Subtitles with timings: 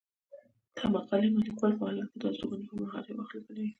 [0.75, 3.65] دا مقالې ما ليکوال په هالنډ کې د استوګنې پر مهال يو وخت ليکلي.